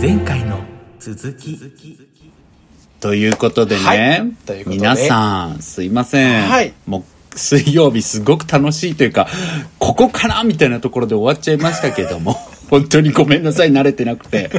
[0.00, 0.60] 前回の
[1.00, 1.58] 続き。
[3.00, 4.32] ということでね、はい。
[4.46, 4.76] ということで。
[4.76, 6.72] 皆さんすいません、はい。
[6.86, 7.04] も
[7.34, 9.28] う水曜日すごく楽しいというか
[9.78, 12.36] ここかなみたいなところで終わっちゃいましたけども。
[12.70, 13.70] 本当にごめんなさい。
[13.70, 14.50] 慣れてなくて。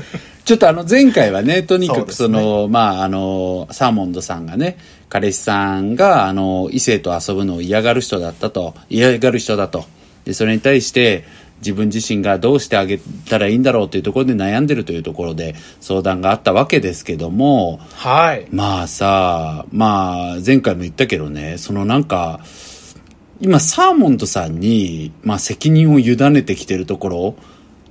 [0.46, 2.46] ちょっとあの前回はねとにかくそそうですね。
[2.46, 4.78] のまああのサーモンドさんがね
[5.10, 8.74] 彼氏さんがあの異性と遊ぶのを嫌がる人だったと。
[8.90, 9.86] 嫌がる人だと
[10.28, 11.24] でそれに対して
[11.60, 12.98] 自分自身がどうしてあげ
[13.30, 18.46] たらいいんだろうというところで悩んでるというところで相談があったわけですけどもはい。
[18.52, 22.42] まあさ、まあ前回も言ったけどね、そのなんか、
[23.40, 27.36] 今サーモントさんに、まあ責任を委ねてきてるところ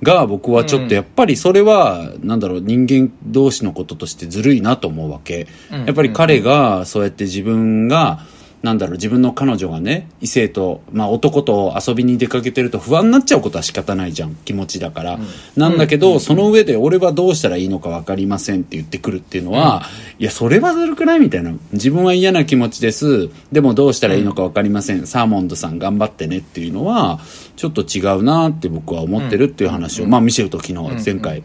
[0.03, 5.47] が僕はちょっとやっぱりそれは、なんだろう、人間同士のこととしてずるいなと思うわけ。
[5.71, 8.19] うんやっぱり彼がそうやって自分が、
[8.63, 15.19] なんだろう、自分の彼女がね、異性と、まあ男と遊びに出かけてると不安になっちゃうことは仕方ないじゃん、気持ちだから。
[15.55, 19.83] なんだけど、その上で俺はどうしたらいいのか分かりませんって言ってくるっていうのは、
[20.17, 21.53] いや、それはずるくないみたいな。
[21.71, 23.29] 自分は嫌な気持ちです。
[23.51, 25.05] でもどうしたらいいのか分かりません。
[25.05, 27.19] サーモンドさん頑張ってねっていうのは、
[27.55, 31.43] ちょっと違うなって僕は思ってるっていう話を、まあミシェルと昨日前回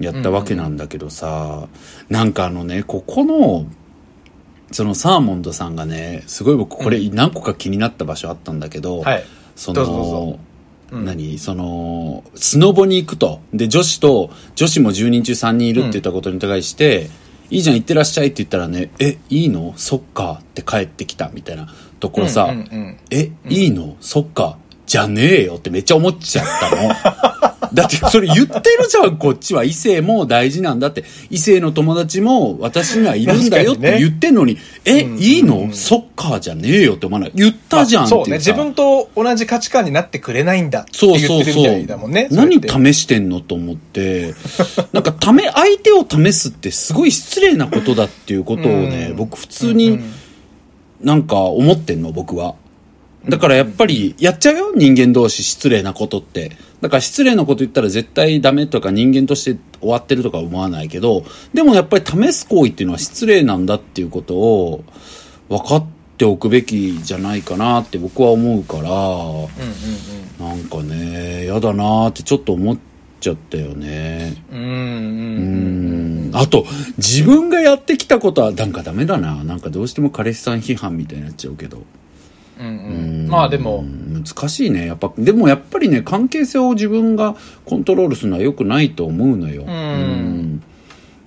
[0.00, 1.68] やったわけなんだけどさ、
[2.08, 3.66] なんかあのね、ここの、
[4.72, 9.24] そのサーモンドさんがね、すごい僕これ何個か気になった場所あったんだけど、はい。
[9.56, 10.38] そどうぞどうのぞ、
[10.92, 11.38] うん何？
[11.38, 13.40] その、スノボに行くと。
[13.52, 17.10] で、女子と、女子も10人中3人いるって言ったことに対して、
[17.50, 19.74] いいじゃん、行ってらっしゃいって言ったらね、え、いいの？
[19.76, 21.68] そっかって帰ってきたみたいな
[22.00, 23.96] ところさ、うんうんうんえ、いいの？
[24.00, 24.58] そっか。
[24.86, 27.49] じゃねえよってめっちゃ思っちゃったの。
[27.74, 29.64] だってそれ言ってるじゃん、こっちは。
[29.64, 31.04] 異性も大事なんだって。
[31.30, 35.68] 異性の友達も私にはいるんだよって言ってんのに、え、うんいいの？
[35.72, 37.32] そっかじゃねえよって思わない？
[37.34, 38.38] 言ったじゃんっていうさそうね。
[38.38, 41.80] 自分と同じ価値観になってくれないんだってそう言ってるみたそうそう。
[41.80, 42.28] いだもんね。
[42.30, 44.34] 何それって試してんのと思って、
[44.92, 50.00] なんかため、相手を試すってすごい失礼なことだっていうことをね、うん僕普通に
[51.02, 52.54] なんか思ってんの、僕は。
[53.28, 54.72] だからやっぱりやっちゃうよ？
[54.74, 56.52] 人間同士失礼なことって。
[56.80, 64.84] だから失礼なこと言ったら絶対ダメとか人間として終わってるとか思わないけど、でもやっぱり試す行為っていうのは失礼なんだっていうことを
[65.48, 65.86] 分かっ
[66.16, 68.88] ておくべきじゃないかなって僕は思うから、
[70.46, 72.78] なんかね、やだなーってちょっと思っ
[73.20, 74.42] ちゃったよね。
[74.50, 74.72] うんうんうん。
[74.72, 74.80] うんう
[76.26, 76.36] うんん。
[76.36, 76.64] あと、
[76.96, 79.44] 自分がやってきたことはなんかダメだな。
[79.44, 81.82] なんかどうしても彼氏さん批判みたいになっちゃうけど。
[82.60, 83.26] うんううん。
[83.26, 83.28] ん。
[83.28, 83.84] まあでも、
[84.20, 84.86] 難しいね。
[84.86, 90.60] やっぱでもやっぱりね関係性を自分がコントロールするのは良くないと思うのよ、ん。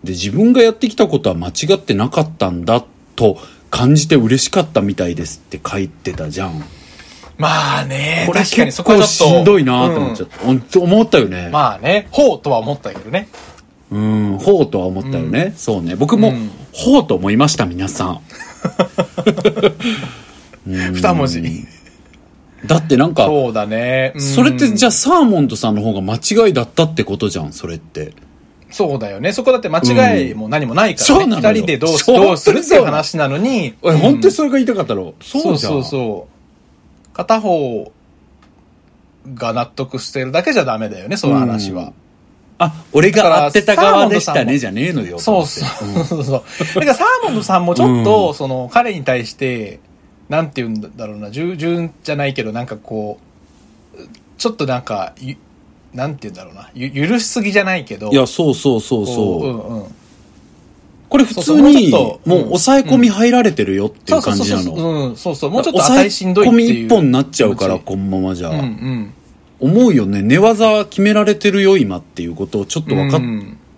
[0.03, 2.83] で自分がやってきたことは間違ってなかったんだ
[3.16, 3.38] と
[3.69, 6.63] 感じて嬉しかったみたいですって書いてたじゃん。
[7.38, 9.33] まあね、これ確かに結そこはちょっと。
[9.33, 10.61] 構しんどいなと思っちゃった、ほん。
[10.61, 13.27] と思ったよね、まあね、ほうとは思ったけどね。
[13.91, 14.38] うん。
[14.39, 15.95] ほうとは思ったよね、そうね。
[15.95, 16.51] 僕も、うん。
[16.73, 18.19] ほうと思いました皆さん
[20.68, 21.41] 二文字。
[22.66, 24.13] だってなんかそうだね。
[24.16, 28.13] うんそれってじゃあサーモンドさんの方が間違いだったってことじゃんそれって
[28.74, 29.34] そうだよね。
[29.34, 31.22] そこだって間違いも何もないからね。
[31.22, 33.75] そうなのよ二人でどうどうするっていう話なのに。
[33.84, 37.16] え、本当にそれが言いたかったろそうじゃんそうそう。
[37.16, 37.91] 片方
[39.35, 41.94] が納得してるだけじゃダメだよね、その話は。
[42.57, 45.19] あ、俺が合ってた側でしたね、じゃねえのよ。
[45.19, 46.44] そうそうそうそう。
[46.75, 49.80] だからサーモンドさんもちょっと、その彼に対して、
[50.29, 53.19] なんて言うんだろうな、従順じゃないけど、なんかこ
[53.95, 53.97] う、
[54.38, 55.38] ちょっとなんか、ゆ
[55.94, 58.11] なんて言うんだろうな、ゆ許しすぎじゃないけど。
[58.11, 59.44] いや、そうそうそうこそう。
[59.44, 59.95] うんうん。
[61.09, 65.09] これ普通にもう抑え込み入られてるよっていう感じなの。
[65.09, 65.51] うん、そうそう。
[65.51, 66.67] もうちょっと抑え込み。
[66.67, 68.53] 一本になっちゃうから、このままじゃち。
[68.53, 69.13] うんうん。
[69.59, 70.23] 思うよね。
[70.23, 73.22] 寝技決められてるよ、今っていうことをちょっと分かっ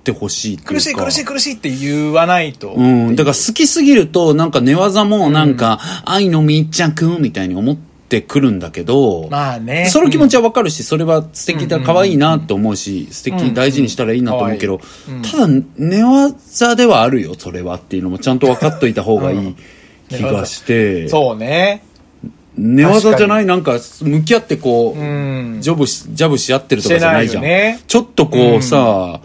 [0.05, 0.65] てほしいってい。
[0.67, 2.73] 苦しい苦しい苦しいって言わないと。
[2.73, 3.15] うん。
[3.15, 9.89] だから好きすぎると、なんか寝技もなんか、愛の密着みたいに思ってくるんだけど、まあね。
[9.89, 14.79] その気持ちはわかるし、それは素敵だ、うん可愛いなって思うし、素敵、うん大事にしたらいいなと思うけど
[15.09, 15.47] うん、ただ、
[15.77, 19.55] 寝技ではあるよ、それはっていうのもちゃんと分かっといた方がいい
[20.09, 21.83] 気がして、そうね。
[22.57, 25.03] 寝技じゃないなんか、向き合ってこうう、
[25.57, 25.57] ん。
[25.61, 27.43] ジョブし、ジャブし合ってるとかじゃないじゃん。
[27.43, 29.21] ねちょっとこううんさ、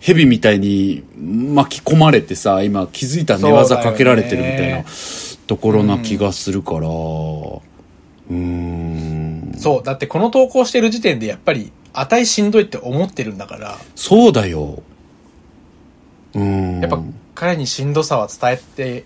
[0.00, 4.84] 蛇みたいに巻き込まれてさ、今気づいたら寝技かけられてるみたいな
[5.46, 9.52] ところな気がするから、うーん。
[9.56, 9.82] そう。
[9.82, 14.82] だってこの投稿してる時点でやっぱり、値しんどいって思ってるんだから、そうだよ。
[16.34, 16.80] うん。
[16.80, 17.02] やっぱ
[17.34, 19.04] 彼にしんどさは伝えて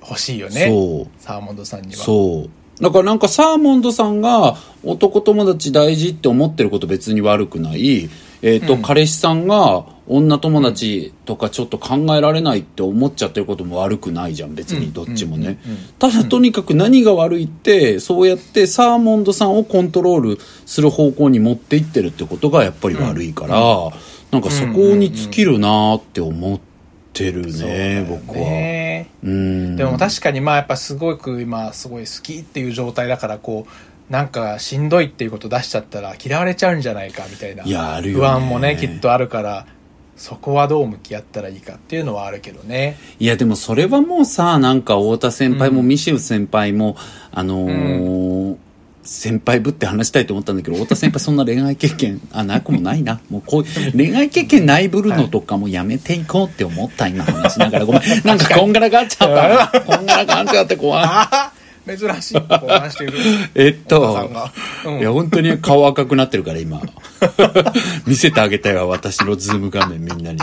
[0.00, 0.66] ほしいよね。
[0.68, 1.22] そう。
[1.22, 2.04] サーモンドさんには。
[2.04, 2.50] そう。
[2.80, 8.10] だからなんかサーモンドさんが男友達大事って思ってること別に悪くない。
[8.42, 15.58] えっ、と、彼氏さんが女友達とかちょっと考えられないって思っちゃってることも悪くないじゃん、別にどっちもね。
[15.98, 23.90] ただとにかく何が悪いって、そうやってサーモンドさんをコントロールする方向に持っていってるってことがやっぱり悪いから、
[24.30, 26.75] なんかそこに尽きるなーって思って
[27.24, 28.44] るね、僕は。
[28.44, 29.76] ねうん。
[29.76, 38.24] でも確かにまあやっぱすごく今すごい好きっていう状態だからこうなんかしんどいっていうこと出しちゃったら嫌われちゃうんじゃないかみたいないやあるよね。
[38.24, 39.66] 不安もねきっとあるから
[40.16, 42.98] そこはどう向き合ったらいいかっていうのはあるけどね。
[43.18, 46.96] いやでもそれはもうさ、なんか太田先輩もミシェル先輩も、
[47.32, 48.56] あのー
[49.06, 53.20] 先輩ぶって話したいと思ったんだけど、太田先輩そんな恋愛経験、あ、なくもないな。
[53.30, 53.64] もうこう
[53.96, 58.02] 恋愛経験ないぶるのとかもやめていこうって思った今話しながら、ごめん。
[58.24, 59.80] なんかこんがらがっちゃった。
[59.80, 61.96] こんがらがっちゃって怖い。
[61.96, 63.12] 珍しいこう話してる
[63.54, 64.28] えっと
[64.84, 66.80] うんいや本当に顔赤くなってるから今。
[68.06, 70.40] 見せてあげたいわ、私のズーム画面みんなに。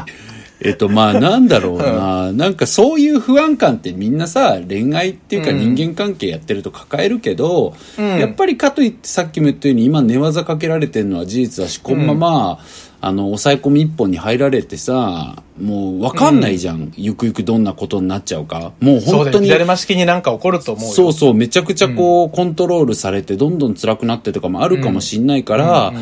[0.64, 8.04] えっと、まあなんだろうな、なんかそういう不安感ってみんなさ、恋愛っていうか人間関係やってると抱えるけど、ん。
[8.20, 12.60] やっぱりかといってさっきも言ったように今寝技かけられてるのは事実だし、このまま、
[13.06, 16.94] あの、抑え込み一本に入られてさ、もうわかんないじゃん。
[16.96, 18.72] ゆくゆくどんなことになっちゃうか。
[18.80, 19.48] もう本当に。
[19.48, 20.94] 左回しきになんか起こると思うよ。
[20.94, 25.94] そうそう、めちゃくちゃこう、コントロールされて、どんどん辛くなってとかもあるかもしんないから、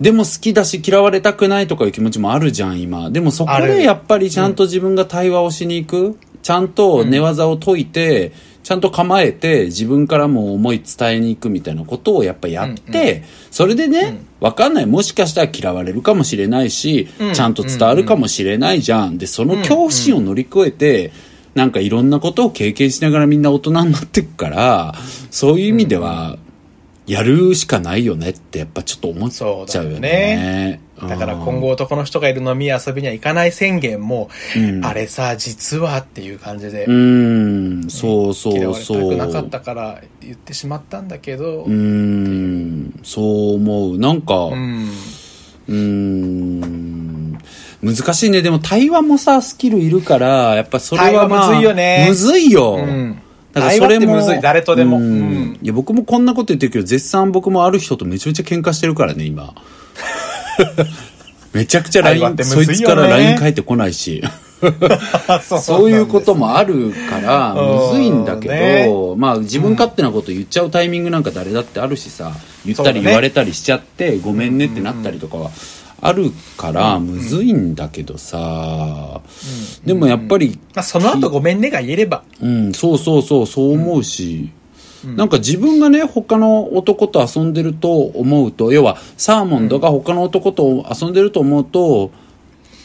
[0.00, 3.10] でも好きだし嫌われたくないとかいう気持ちもあるじゃん、今。
[3.10, 8.32] でもそこでやっぱりちゃんと自分が対話をしに行く、ちゃんと寝技を解いて、
[8.62, 14.86] ちゃんと構えて、自分からも思い伝えに行くみたいなことをやっぱやって、それでね、わかんない。
[14.86, 19.16] もしかしたら嫌われるかもしれないし、ちゃんと伝わるかもしれないじゃん。
[19.16, 21.12] で、その恐怖心を乗り越えて、
[21.54, 24.94] なんかいろんなことを経験しながらみんな大人になっていくから、
[25.30, 26.36] そういう意味では、
[27.08, 30.00] やるしかないよねってやっぱちょっと思っちゃうよね。
[30.00, 39.10] ねだから今後男の人がいる飲みや遊びには行かない宣言も、うんあれさ、実はっていう感じで、うーん、そうそうそう。
[39.10, 43.98] くなかったから言ってしまったんだけど、うーん、そう思う。
[43.98, 47.38] なんか、ううんーん、
[47.82, 48.42] 難しいね。
[48.42, 52.74] でも対話もさ、スキルいるから、やっぱそれはまあ、対話むずいよねむずいよ。
[52.74, 53.27] うんだ
[53.60, 54.40] からそれもむずい。
[54.40, 54.98] 誰とでも。
[54.98, 55.02] うん。
[55.02, 55.58] うん。
[55.62, 59.54] いや、僕もこんなこと言ってるけど、絶賛僕もある人とめちゃめちゃ喧嘩してるからね、今。
[61.52, 64.22] めちゃくちゃ LINE、ってむそいつから LINE 返ってこないし。
[65.42, 69.16] そそういうこともあるから、うんむずいんだけど、ね。
[69.16, 72.32] まあ自分勝手なこと言っちゃうタイミングなんか誰だってあるしさ、
[72.66, 75.50] 言ったり言われたりしちゃって、ごめんねってなったりとかは
[76.00, 79.20] あるから、むずいんだけどさ、
[79.84, 84.50] でもやっぱり、まあ、その後ごめんねが言えれば、うん、そうそうそう、そう思うし、
[85.04, 92.10] なんか自分がね、他の男と遊んでると思うと、要はサーモンドが他の男と遊んでると思うと、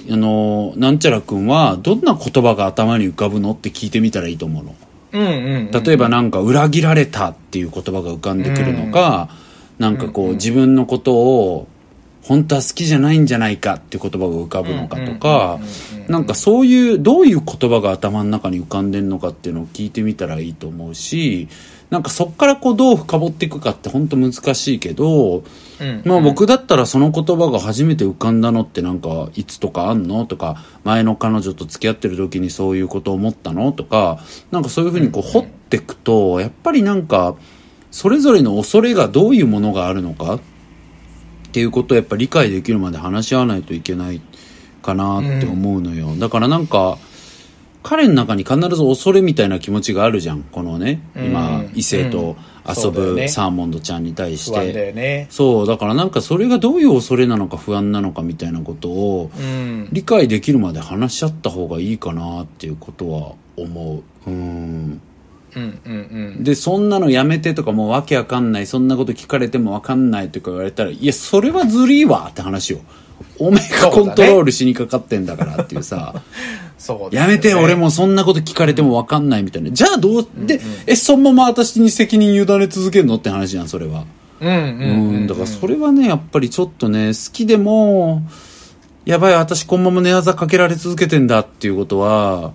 [0.09, 4.75] あの、なんちゃらくんはどんな言葉が頭に浮かぶのって聞いてみたらいいと思うの。
[5.13, 9.30] うんうんうん、例えばなんか裏切られたっていう言葉が浮かんでくるのか、
[9.77, 11.68] なんかこう自分のことを
[12.23, 15.59] 本当は好きじゃないんじゃないかって言葉が浮かぶのかとか、
[16.07, 21.49] なんかそういう、どういう言葉が頭の中に浮かんでんのかっていうのを聞いてみたらいいと思うし、
[21.93, 25.44] なんかそっからこうどう深掘っていくかって本当難しいけど、
[25.80, 37.35] うんまあ僕だったらその言葉が初めて浮かんだのってなんかいつとかあんのとか前の彼女と付き合ってる時にそういうこと思ったのとかなんかそういうふうにこう掘っていくとやっぱりなんか
[37.92, 40.39] それぞれの恐れがどういうものがあるのか
[41.54, 44.22] っていうことをやっぱ理解できるまで話し合わないといけない
[44.81, 46.98] かなって思うのよ、だからなんか
[47.83, 50.42] 彼の中に必ず恐れみたいな気持ちがあるじゃん。
[50.42, 51.72] このね今うん。
[51.76, 52.36] 異性と
[52.68, 55.28] 遊ぶサーモンドちゃんに対して、不安だよね。
[55.30, 59.90] そう、だからなんかそれがどういう恐れなのか不安なのかみたいなことをうん。
[59.92, 64.30] 理解できるまで話し合った方がいいかなっていうことは思う。
[64.30, 65.02] うん。
[65.56, 65.94] うんうん
[66.38, 72.80] うんで、そんなのやめてとかもうわけわかんない、そんなこと聞かれてもわかんないとか言われたら、いや、それはずるいわって話よ。
[73.40, 76.14] おめえがコントロールしにかかってんだからっていうさ。
[76.78, 79.72] そうねやめて、俺もそんなこと聞かれても分かんないみたいな。
[79.72, 84.06] じゃあどう、で、え、そのまま私に責任委ね続けるのって話じゃん、それは。
[84.42, 88.24] うんうんううんん、だからそれはね、やっぱりちょっとね、好きでも、
[89.06, 92.52] やばい、私このまま寝技かけられ続けてんだっていうことは、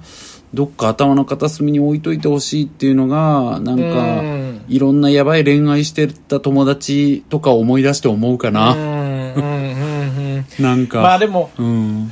[0.54, 8.74] どっか頭の片隅に置いといてほしいっていうのが、なんかうん、いろんなやばい恋愛してた友達とか思い出して思うかな。
[10.58, 11.02] なんか。
[11.02, 12.10] まあでもうん。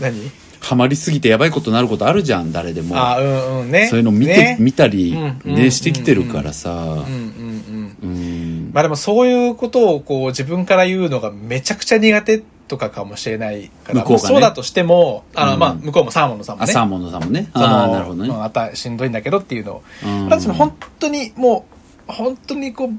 [0.00, 0.30] 何？
[0.60, 2.96] ハマりすぎてやばいことになることあるじゃん誰でも。
[2.98, 3.86] あうんうんね。
[3.86, 4.56] そういうの見て、ね。
[4.58, 6.72] 見たり、ねしてきてるからさ。
[6.72, 8.70] うんうんうんうん。
[8.74, 16.72] まあでもそういうことをこう自分から言うのがめちゃくちゃ苦手とかかもしれないから、ね、そうだとしても、あの、まあ、向こうもサーモンのさんもね。
[16.72, 17.50] サーモンのさんもね。
[17.54, 18.28] ああ、なるほどね。
[18.28, 19.82] またしんどいんだけどっていうのを。
[20.28, 21.66] ただその本当にも
[22.08, 22.90] う、本当にこう、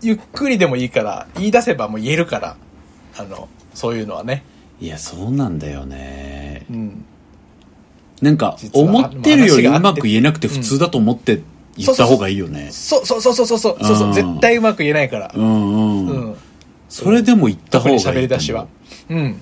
[0.00, 2.56] ゆっくりでもいいから、言い出せばもう言えるから、
[3.18, 4.44] あの、そういうのはね。
[4.80, 6.64] いや、そうなんだよね。
[6.70, 7.04] うん。
[8.22, 11.42] なんか、思ってるよりうまく言えなくて普通だと思って
[11.76, 12.68] 言った方がいいよね。
[12.70, 15.32] そうそうそうそうそうそうそう、絶対うまく言えないから。
[15.34, 16.06] うんうん。
[16.06, 16.36] うん
[16.90, 18.66] それでも言った方がいい喋り出しは。
[19.08, 19.40] うん。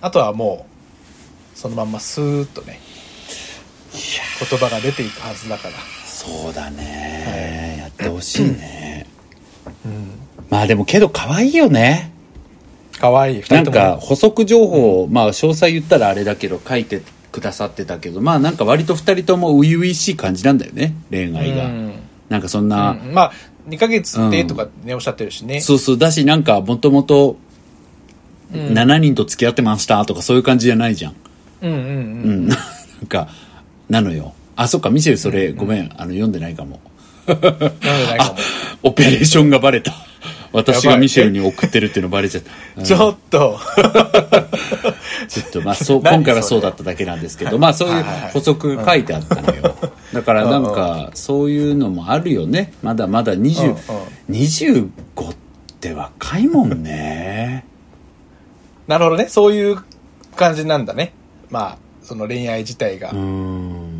[0.00, 0.66] あとはも
[1.54, 2.80] う、そのまんまスーッとね、
[3.92, 5.74] 言葉が出ていくはずだから。
[6.04, 9.06] そうだね、やってほしいね、
[9.84, 10.10] うん。
[10.50, 12.12] まあでもけど可愛いよね
[12.98, 13.72] かわいなん人とも。
[13.72, 21.92] か補足情報、まあ詳細言ったらあれだけど書いてくださってたけどまあなんか割と二人とも初々しい感じなんだよね恋愛が、うん
[22.28, 23.32] なんかそんな、うんまあ、
[23.68, 25.60] 2ヶ月でとかね、おっしゃってるしね。
[25.60, 25.98] そうそう。
[25.98, 27.36] だしなんかもともと
[28.52, 28.60] うん。
[28.72, 31.14] 7人と付き合ってましたとかそういう感じじゃないじゃん。
[31.62, 32.46] うんうんううん。
[32.46, 32.58] ん、 なん
[33.08, 33.28] か
[33.88, 34.32] なのよ。
[34.56, 35.90] あそっかミシェルそれごめん。
[35.96, 36.80] あの読んでないかも。
[37.26, 37.40] なん。
[37.40, 38.36] でないかも。
[38.84, 39.92] オペレーションがバレた
[40.52, 42.42] 私がミシェルに送ってるっていうのバレちゃっ
[42.76, 42.82] た。
[42.82, 43.58] ちょっと、
[45.28, 49.74] ちょっとまあそう何今回はそうだっただけなんですけどまあそういう補足書いてあったのよ。
[50.12, 52.72] だからなんかそういうのもあるよね。
[52.82, 53.68] まだまだうん20
[54.28, 54.34] うん。
[54.34, 54.88] 25
[55.30, 55.34] っ
[55.80, 57.66] て若いもんね。
[58.86, 59.28] なるほどね。
[59.28, 59.78] そういう
[60.34, 61.12] 感じなんだね。
[61.50, 63.10] まあ、その恋愛自体が。
[63.10, 63.98] うーん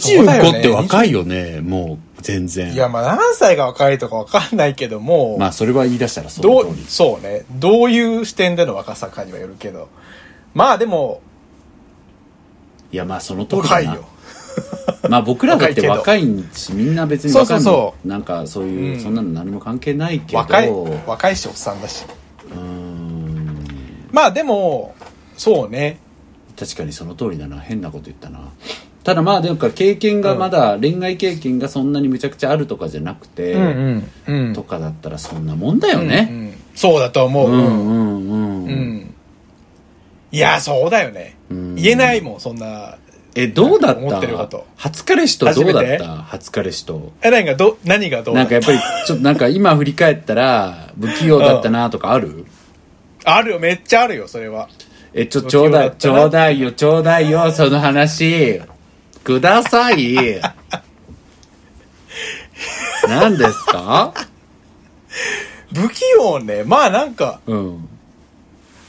[0.00, 0.58] そうだよ25ね。
[0.58, 2.74] って若いよねもう全然。
[2.74, 7.46] いや、まあ何歳が若いとかわかんないけども、まあそれは言い出したらその通り、そうね。
[7.52, 9.88] どういう視点での若さかにはよるけど。
[10.52, 11.22] まあでも、
[12.92, 13.74] いやまあその通りだな。
[13.76, 14.04] 若いよ。
[15.08, 18.08] まあ僕らだって若若いいしみんな別に若いそうそう。
[18.08, 19.00] なんかそういう、うん。
[19.00, 20.38] そんなの何も関係ないけど。
[20.38, 20.70] 若い、
[21.06, 22.04] 若いしおっさんだし。
[22.50, 24.08] うーん。
[24.12, 24.94] まあでも、
[25.38, 25.98] そうね。
[26.58, 27.58] 確かにその通りだな。
[27.58, 28.40] 変なこと言ったな
[29.08, 34.52] ただまあなんか経験がまだ、恋愛経験がそんなにむちゃくちゃあるとかじゃなくて、うんうん。
[34.52, 37.50] とかだったらそんなもんだよね、うんうんそうだと思う。
[37.50, 37.64] うん、うん。
[37.64, 39.14] うんうんうん。
[40.30, 41.36] いや、そうだよね。
[41.50, 42.98] うん言えないもん、そんな。
[43.34, 44.46] えどうだった？
[44.46, 46.16] と初彼氏とどうだった？
[46.16, 52.44] 初彼氏とえ、何がど、何がどうなんかやっぱりちょっとなんか今振り返ったら不器用だったなとかある？
[53.24, 54.68] あるよ、めっちゃあるよ、それは。
[55.14, 58.60] えちょちょうだいちょうだいよちょうだいよその話
[59.24, 60.40] ください
[63.06, 64.14] 何ですか？
[65.74, 66.64] 不器用ね。
[66.64, 67.88] まあなんか、うん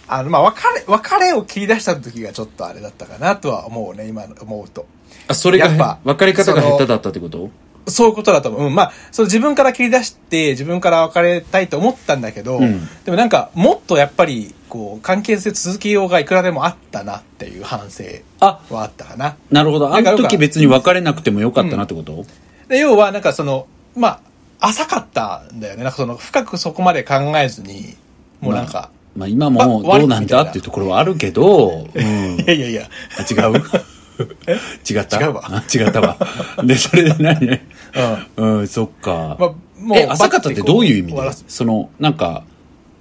[0.08, 4.88] あの、まあ別れ、別れを切り出した時がちょっとあれだったかなとは思うね、今の思うと。
[5.28, 7.52] あそれがやっぱ別れ方が下手だったってこと？
[7.88, 8.66] そういうことだと思う。
[8.66, 18.04] うん、まあ、その自分から切り出して、自分から別れたいと思ったんだけど、うんでもなんか、もっとやっぱり、こう、関係性続けようがいくらでもあったなっていう反省
[18.40, 19.36] あはあったかな。
[19.52, 19.94] なるほど。
[19.94, 22.26] あの時別に別れなくてもよかったなってこと、
[22.70, 24.22] で、要は、なんかその、ま
[24.60, 25.84] あ、浅かったんだよね。
[25.84, 27.96] なんかその、深くそこまで考えずに、
[28.42, 32.40] もうなんか、まあ今もまどうなんだっていうところはあるけど、 うん。
[32.40, 33.56] いやいやいや、あ違う？
[34.90, 35.20] 違った？
[35.20, 35.44] 違うわ。
[35.46, 36.18] あ違ったわ。
[36.64, 37.60] で、それで何？
[38.38, 38.60] うん。
[38.60, 39.36] うん、そっか。
[39.40, 39.50] まあ、
[39.80, 41.32] もうえ、浅かったってどういう意味で？
[41.48, 42.44] その、なんか、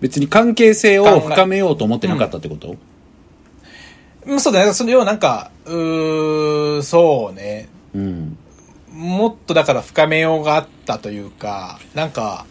[0.00, 2.78] 別に関係性を深めようと思ってなかったってこと、うん
[4.40, 4.74] そうだね。
[4.74, 7.68] その要はなんか、うー、そうね。
[7.94, 8.36] うん。
[8.92, 12.44] もっとだから深めようがあったというか、なんか、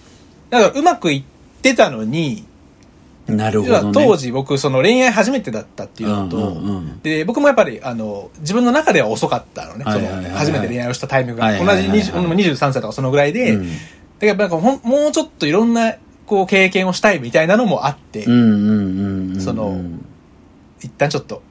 [0.49, 1.23] なんかうまくいっ
[1.61, 2.45] てたのに、
[3.27, 3.91] なるほどね。
[3.93, 9.83] 当時僕その恋愛初めてだったっていうのと、うんうんうんで、僕もやっぱりあの、自分の中では遅かったのね。
[9.83, 11.51] そはいはいはいはいの、初めて恋愛をしたタイミングが。
[11.51, 13.69] 同じはいはいはいはい20 23歳とかそのぐらいで、うん
[14.19, 15.93] だからなんかもうちょっといろんな、
[16.27, 18.23] こう経験をしたいみたいなのもあって。
[18.23, 19.81] その
[20.79, 21.41] 一旦ちょっと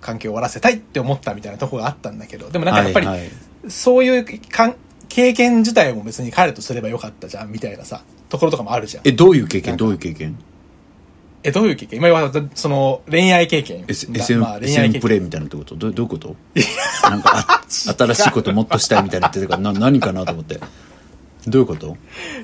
[0.00, 3.28] 関係を終わらせたいって思ったみたいなところがあったんだけど、でもなんかやっぱり、はいはい
[3.68, 4.74] そういうかん
[5.08, 9.06] 経験自体も別に彼とすればよかったじゃんみたいなさ、ところとかもあるじゃん。
[9.06, 9.76] え、どういう経験？
[9.76, 10.36] どういう経験？
[11.44, 11.98] え、どういう経験？
[11.98, 13.84] 今言われた、その恋愛経験。
[13.86, 15.00] ?SM まあ、恋愛 SM。
[15.00, 15.76] プレイみたいなってこと？
[15.76, 16.34] どうどういうこと？
[17.08, 20.58] なんかあ、 新しいこともっとしたいみたいな言ってたから、な、何かなと思って。
[21.46, 21.96] どういうこと？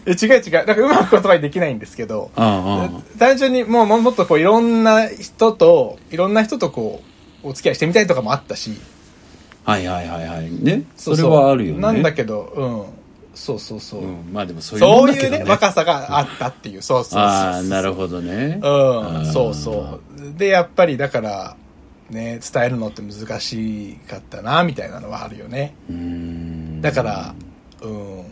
[0.06, 0.52] え違う違う。
[0.52, 7.02] なんかうまく言葉にできないんですけど、単純にもうももっとこういろんな人と、いろんな人とこ
[7.44, 8.72] う、お付き合いしてみたいとかもあったし、
[9.64, 9.72] あ。
[9.72, 10.50] はいはいはいはい。
[10.50, 10.84] ね？
[10.96, 11.80] それはあるよね。
[11.80, 12.64] なんだけど、う
[12.94, 12.98] ん。
[13.34, 14.04] そうそうそう。
[14.04, 15.44] うん、まあでもそういうもそういうね。
[15.46, 17.20] 若さがあったっていう、そうそうそう。
[17.20, 18.60] ああ、なるほどね。
[18.60, 20.00] うん、そうそ
[20.34, 20.36] う。
[20.36, 21.56] で、やっぱりだから、
[22.10, 25.74] ね、伝えるのって難しかったな、みたいなのはあるよね。
[25.88, 27.34] うーんだから、
[27.82, 28.24] うん。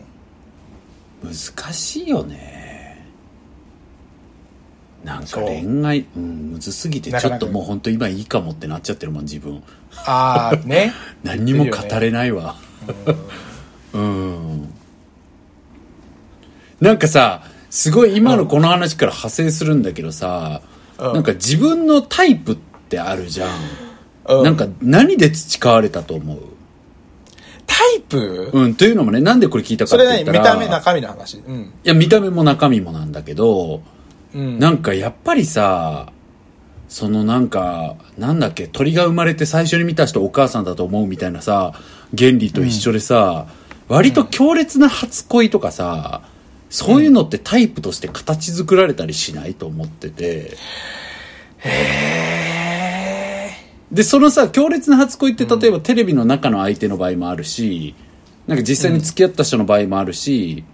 [1.23, 2.57] 難しいよね。
[5.05, 9.63] なんか恋愛うんむずすぎてちょっともう本当今いいかもってなっちゃってるもん自分。
[10.05, 10.93] ああ、ね。
[11.23, 12.57] 何にも語れないわ。
[13.93, 14.69] うん。
[16.81, 20.61] なんかさすごい今のこの話から派生するんだけどさ、
[20.99, 21.13] うん。
[21.15, 22.57] なんか自分のタイプっ
[22.89, 23.51] てあるじゃん、
[24.29, 24.45] うん。
[24.45, 26.39] なんか何で培われたと思う？
[26.39, 26.56] タ
[27.97, 28.51] イプ？
[28.53, 30.39] うん、というのもね、なんでこれ聞いたかって言ったら。
[30.39, 31.39] 見た目、中身の話？
[31.39, 31.61] うん。
[31.85, 33.83] いや、見た目も中身もなんだけど、
[34.35, 34.59] うん。
[34.59, 36.13] なんかやっぱりさ、
[36.89, 41.73] そのなんか、なんだっけ、鳥が生まれて最初に見た人お母さんだと思うみたいなさ、
[42.17, 43.47] 原理と一緒でさ、
[43.89, 46.23] 割と強烈な初恋とかさ、
[46.71, 50.57] そういうのってタイプとして形作られたりしないと思ってて。
[53.93, 57.95] へで、そのさ、強烈な初恋って例えばテレビの中の相手の場合もあるし、
[58.47, 60.65] なんか実際に付き合った人の場合もあるし、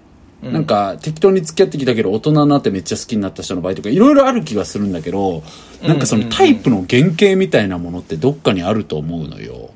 [0.43, 5.43] なんか適当に付き合ってきたけど大人になってめっちゃ好きになった人の場合とかいろいろある気がするんだけど、
[5.83, 9.71] なんかそのタイプの原型みたいなものってどっかにあると思うのよ。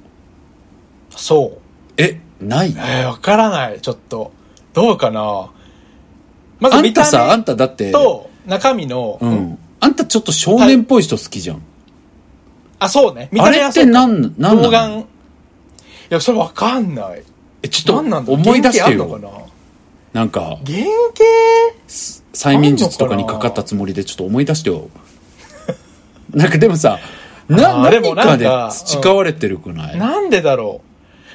[1.10, 1.58] ーそう。
[1.96, 2.70] え、ない？
[2.70, 3.80] えー、わからない。
[3.80, 4.32] ちょっと。
[4.74, 5.50] どうかな
[6.58, 9.58] まずあんたさ、あん目ただって、と中身の、うん。
[9.80, 11.62] あんたちょっと少年っぽい人好きじゃん。
[12.78, 13.28] あ、そうね。
[13.32, 14.70] 見あれってそうなん、なん童顔。
[14.70, 15.04] なのい
[16.10, 17.22] や、それわかんない。
[17.62, 18.84] え、ちょっ何なんだと思い出してよ。
[18.84, 19.38] 原型あんのか
[20.12, 20.20] な？
[20.20, 20.78] なんか、原
[21.14, 21.24] 型？
[22.32, 24.88] 催眠術とかにかかったつもりでちょっと思い出してよ。
[26.34, 26.98] なんかでもさ、
[27.48, 30.82] な、あーでも何かでなんか培われてるくない、なんでだろ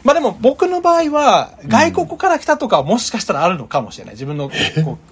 [0.03, 0.07] う。
[0.07, 4.13] まあでも僕の場合は、外国から来たとかはもしかしたらあるのかもしれない。
[4.13, 4.49] 自分の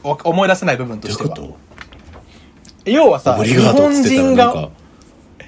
[0.04, 1.48] こう思い出せない部分というこしては。
[1.48, 1.58] と？
[2.86, 4.70] 要はさ、日オブリガードっつってた本人が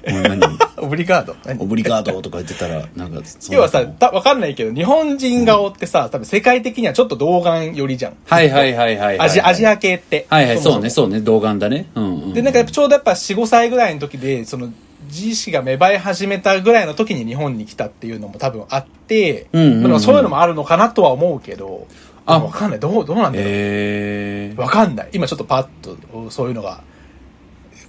[0.77, 1.61] オブリガード何？
[1.61, 8.13] オブリガードとか言ってたら、なんか、 要はさ、たわかんないけど、日本人顔ってさ、多分世界的にはちょっと童顔寄りじゃん。
[8.25, 9.27] はいはいはいはいはい。
[9.27, 10.25] アジア、アジア系って。
[10.29, 11.87] はいはい、そうね、そうね、童顔だね。
[11.95, 12.33] うんうん。
[12.33, 14.69] で、なんかちょうどやっぱ4、5歳ぐらいの時で、その、
[15.07, 21.87] 自意識が芽生え始めたぐらいの時に日本に来たっていうのも多分あって、うんそういうのもあるのかなとは思うけど、
[22.25, 22.79] あわかんない。
[22.79, 23.47] どう、どうなんだろう。
[23.47, 24.59] えー。
[24.59, 25.09] わかんない。
[25.11, 26.81] 今ちょっとパッと、そういうのが、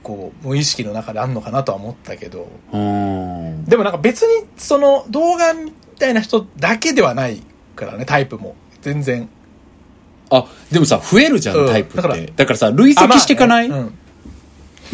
[0.02, 3.64] こう、無意識の中であんのかなとは思ったけど、うん。
[3.64, 7.42] でもなんか別に、その、動画みたいな人だけではない
[7.76, 8.54] からね、タイプも。
[8.80, 9.28] 全然。
[10.30, 11.96] あ、でもさ、増えるじゃん、うんタイプって。
[11.96, 13.98] だからだからさ、累積していかない、あまあねうん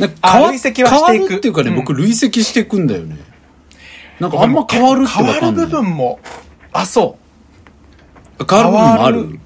[0.01, 3.17] なんか変わあ累積はしていく変わるっていうかね、うん僕累積していくんだよね。
[4.21, 5.53] なんかあんま変わるって変わる。
[5.53, 6.19] 部分も、
[6.73, 7.19] あ、そ
[8.41, 8.45] う。
[8.49, 9.39] 変わる部分もある？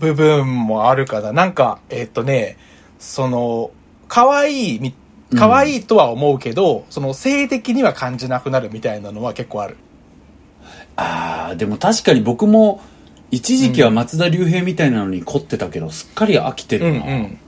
[0.00, 1.32] 部分もあるかな。
[1.32, 2.56] なんか、えっとね、
[2.98, 3.70] その、
[4.10, 4.92] 可愛いみ、
[5.38, 9.76] 可愛いとは思うけど、その性的には感じなくなるみたいなのは結構ある。
[10.96, 12.82] ああ、でも確かに僕も、
[13.30, 17.06] 一時期は松田龍平みたいなのに凝ってたけど、すっかり飽きてうんうるな。
[17.06, 17.38] ん。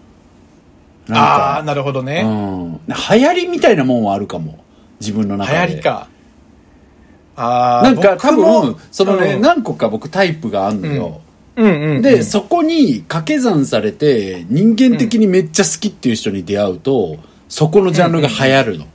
[1.09, 2.23] なんああなるほどね。
[2.25, 2.81] うん。
[2.87, 4.65] 流行りみたいなもんはあるかも。
[5.01, 5.59] 自分の流中で。
[5.59, 5.83] 行り。
[5.83, 6.09] か。
[7.35, 11.21] ああ、なんか多分、そのね、うん何個か僕タイプがあんのよ。
[11.57, 12.03] うんうんうん。
[12.03, 18.87] で、そこに掛け算されて、人間的にめっちゃ好きっていう人に出会うと、そこのジャンルが流行るの。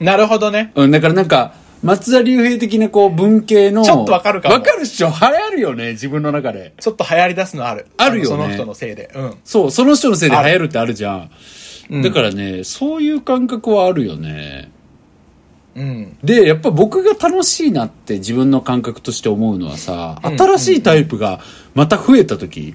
[0.00, 0.72] なるほどね。
[0.74, 3.84] うん、だからなんか、松田龍平的なこう文系の。
[3.84, 6.74] ちょっとわかるかもわかるっしょ流行るよね、自分の中で。
[6.80, 7.86] ちょっと流行り出すのある。
[7.96, 9.10] あるよねのその人のせいで。
[9.14, 9.34] うん。
[9.44, 11.28] そう、その人のせいで流行るってあるじゃ
[11.92, 14.70] んだからね、そういう感覚はあるよね。
[15.76, 16.18] うん。
[16.24, 21.40] で、やっぱ僕が楽しいなって自分の感覚として思うのはさ、うん新しいタイプが
[21.74, 22.74] また増えた時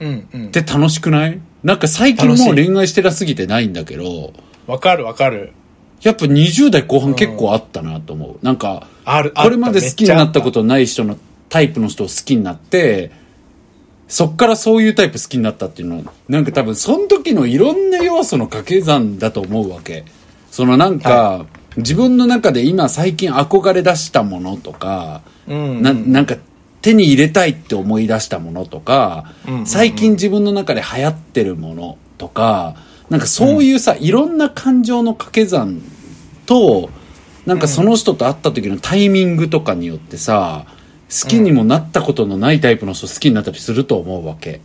[0.00, 0.50] うんうんっ。
[0.50, 1.40] て楽しくない？
[1.62, 4.32] なんか最近もう恋愛してなすぎてないんだけど、
[4.66, 5.52] わかるわかる。
[6.02, 8.44] やっぱ20代後半結構あったなと思う。
[8.44, 9.32] なんか、ある。
[9.32, 10.60] これまで好きになったこと。
[10.60, 11.16] とない人の
[11.48, 13.10] タイプの人を好きになって、
[14.06, 20.04] そっからそういうタイプ好きになったっていうのは、なんか多分その時のいろんな要素の掛け算だと思うわけ。
[20.50, 25.82] そのなんか、自分の中で今最近憧れ出したものとか、うん。
[25.82, 26.36] ななんか
[26.82, 32.76] 手に入れたいって思い出したものとか、うんうんうん最近自分の中で流行ってるものとか、
[33.10, 35.80] なんかそういうさ、いろんな感情の掛け算
[36.46, 36.90] と、
[37.44, 40.66] なんかその人と会った時のタイミングとかによってさ、
[41.08, 44.60] 好きにもなったことのないタイプの人好きになったりすると思うわけ。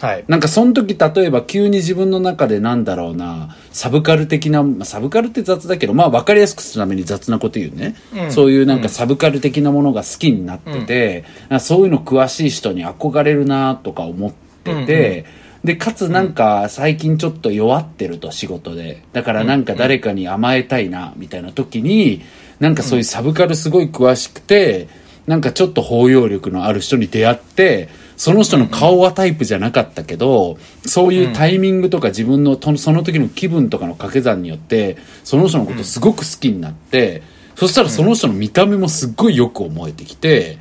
[0.00, 0.24] はい。
[0.28, 7.94] なんかその時例えば急に自分の中でなんだろうな、サブカル的な、まあサブカルって雑だけど、まあ分かりやすくするために雑なこと言うね。
[8.14, 8.32] うん。
[8.32, 14.32] そういうなんかサブカル的なものが好きになってて、あそういうの詳しい人に憧れるなとか思っ
[14.64, 15.26] てて、
[15.64, 19.02] で、かつなんか最近ちょっと弱ってると仕事で。
[19.12, 22.22] だからなんか誰かに甘えたいな、みたいな時に、
[22.58, 24.88] なんかそういうサブカルすごい詳しくて、
[25.26, 27.88] なんかちょっと包容力のある人に出会って、
[28.20, 37.22] その人の顔はタイプじゃなかったけど、そういうタイミングとか自分のとその時の気分とかの掛け算によって、その人のことすごく好きになって、
[37.56, 40.58] そしたらその人の見た目もすっごいよく思えてきて、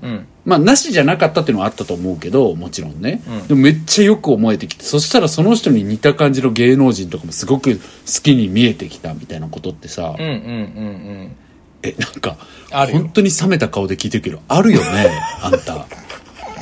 [0.00, 0.26] うん。
[0.46, 3.22] まあ、なしじゃなかったっていうのはあったと思うけど、もちろんね。
[3.28, 7.82] うんでもめっちゃよく思えてきて、そしたらその人に似た感じの芸能人とかもすごく好
[8.22, 11.36] きに見えてきたみたいなことってさ、うんうんうん
[11.82, 12.38] え、なんか、
[12.70, 15.10] 本当に冷めた顔で聞いてるけど、あるよね、
[15.42, 15.86] あんた。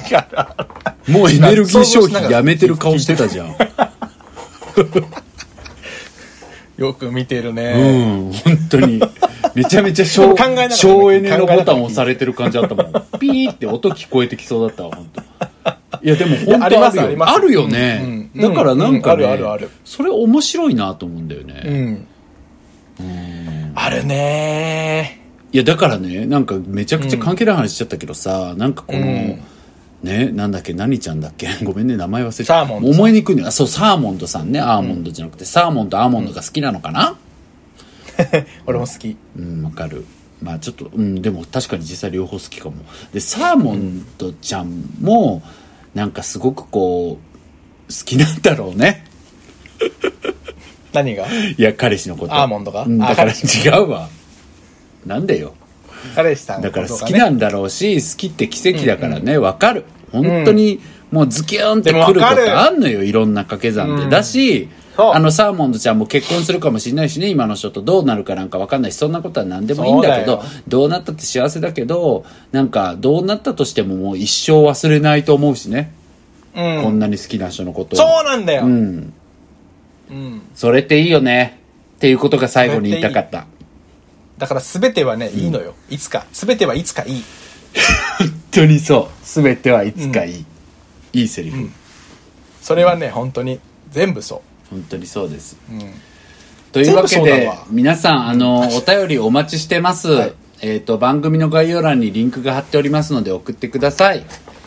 [1.09, 3.57] もうエネルギー消費やめてる顔してたじゃん。
[6.79, 8.29] よく見てるうね。
[8.29, 9.01] ん、本当に。
[9.55, 10.35] めちゃめちゃ省
[10.71, 12.93] 省エネのボタン押されてる感じだったもん。
[13.21, 15.23] ピーって音聞こえてきそうだったわ、本当。
[16.05, 18.01] いや、でも本当あるいやありますあるよね。
[18.03, 21.55] うんうんだからなんかね、うんあるあるあるそれ面白いなと思うんだようね。
[21.81, 22.07] ん。
[23.75, 25.21] あるね
[25.53, 29.43] いや、だからね、なんかめちゃくちゃ関係ない話しちゃったけどさ、なんかこの、うん
[30.03, 31.49] ね、なんだっけ、何ちゃんだっけ？
[31.63, 32.47] ごめんね、名前忘れちゃった。
[32.47, 33.45] サーモン思いにくいね。
[33.45, 37.17] あ、そう、サーモンドさんね、アーモンドじゃなくて、サーモンとアーモンドが好きなのかな？
[38.67, 39.17] 俺も好き。
[39.39, 40.05] うん、わかる。
[40.43, 42.77] まあちょっと、うん、でも確かに実際両方好きかも。
[43.13, 45.43] で、サーモンドちゃんも、
[45.95, 49.05] なんかすごくこう、好きなんだろうね。
[50.93, 51.27] 何が？
[51.27, 52.35] いや、彼氏のこと。
[52.35, 52.83] アーモンドが？
[52.83, 54.09] うん、だから違うわ。
[55.07, 55.55] なんでよ。
[56.15, 59.85] 彼氏さんだから好きなんだろうし、好きって奇跡だからね、わ、かる。
[60.13, 64.05] 本当に、もうズキューンってくることあんのよ、いろんな掛け算で。
[64.05, 75.93] うんだし、あの、サーモンドちゃんも結婚するかもしれないしね、今の人とどうなるかなんかわかんないし、そんなことは何でもいいんだけどどうなったって幸せだけど、なんか、どうなったとしてももう一生忘れないと思うしね。
[76.55, 76.83] うん。
[76.83, 78.65] こんなに好きな人のことをそうなんだよ。
[78.65, 79.13] ううん。
[80.15, 80.43] ん。
[80.55, 81.59] それっていいよね。
[81.97, 83.47] っていうことが最後に言いたかった。
[84.43, 85.77] だから全てはね、いいのよ。
[85.89, 86.27] いつか。
[86.33, 87.25] 全てはいつかいい。
[88.19, 89.25] 本当にそう。
[89.25, 90.45] すべてはいつかいい。
[91.13, 91.71] いいセリフ。
[92.61, 93.61] それはね、本当に、
[93.93, 95.57] 全部そ本当にそうです。
[95.71, 95.75] う。
[95.75, 95.81] うん。
[96.73, 100.09] というわけで皆さん、あの、お便りお待ちしてます。
[100.09, 104.25] はいえっ、と、番組の概要欄にリンクが貼っておりますので送ってください。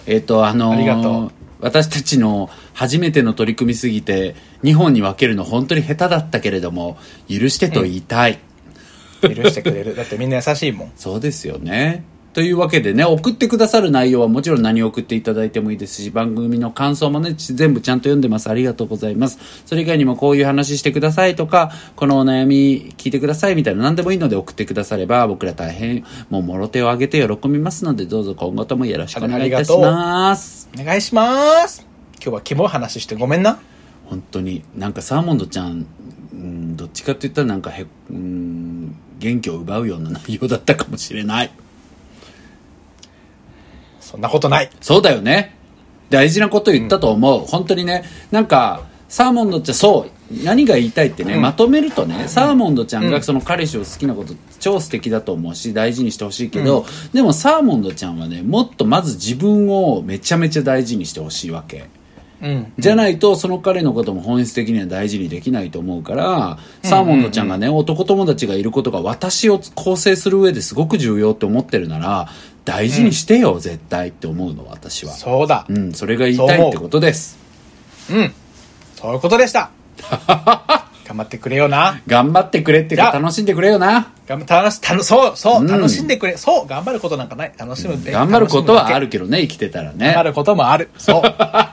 [0.07, 6.97] えっ、と、あのありがとう私たちの初めての取り組みすぎて、2本に分けるの本当に下手だったけれども、
[7.29, 8.39] 許してと言いたい。
[9.33, 9.95] 許してくれる。
[9.95, 10.91] だってみんな優しいもん。
[10.95, 12.03] そうですよね。
[12.35, 18.49] というわけでね、送ってくださる内容はもちろん何を送っていただいてもいいですし、番組の感想もね、ち全部ちゃんと読んでます。
[18.49, 19.39] ありがとうございます。
[19.65, 30.69] それ以外にもこういう話してくださいとか、このお悩み聞いてくださいみたいな何でもいいので送ってくだされば、僕ら大変、もうもろ手を挙げて喜びますので、どうぞ今後ともよろしくお願いいたします。
[30.77, 31.88] お願いします。
[32.15, 33.59] 今日はキモい話してごめんな。
[34.07, 35.85] 本当に、なんかサーモンドちゃん、
[36.33, 41.51] うん、どっちかって言ったらなんかへ、うん、元気を奪うような内容だったかもしれない。
[43.99, 44.69] そんなことない。
[44.82, 45.56] そうだよね。
[46.10, 47.45] 大事なこと言ったと思う。
[47.45, 61.86] 本当にね、なんか、サーモンドちゃん、そう、何が言いたいってね、まとめるとね、サーモンドちゃんがその彼氏を好きなこと超素敵だと思うし、大事にしてほしいけど、でもサーモンドちゃんはね、もっとまず自分をめちゃめちゃ大事にしてほしいわけ。
[62.45, 62.73] うん。
[62.77, 72.29] じゃないと、その彼のことも本質的には大事にできないと思うから、サーモンドちゃんがね、男友達がいることが私を構成する上ですごく重要って思ってるなら、
[72.63, 75.13] 大事にしてよ、絶対って思うの、私は。
[75.13, 75.73] そうだう。
[75.73, 77.38] ん、それが言いたいってことです。
[78.12, 78.34] うん。
[78.95, 79.71] そういうことでした。
[81.08, 82.01] 頑張ってくれよな。
[82.08, 84.12] 頑張ってくれっていうか楽しんでくれよな。
[84.27, 86.36] 頑張楽し、楽そう、そう、うん楽しんでくれ。
[86.36, 87.53] そう、頑張ることなんかない。
[87.58, 88.99] 楽しむべ頑張ることはあ。
[88.99, 90.29] るけどね、生きてたらけ頑張ね。
[90.29, 90.89] ることもある。
[90.97, 91.21] そう。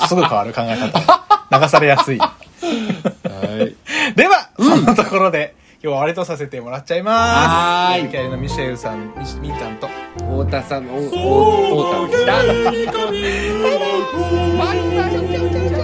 [0.00, 1.58] す すぐ変わる考え方。
[1.58, 2.18] 流されやすい。
[2.18, 4.14] はい。
[4.14, 7.16] では、そんなところで、今日はあれとさせてもらっちゃいます。
[7.48, 8.08] はい。
[8.08, 9.88] キのミシェルさん、ミシミタんと。
[10.18, 11.10] 太田さん、太
[12.26, 12.64] 田さん。
[14.58, 15.79] バイバイ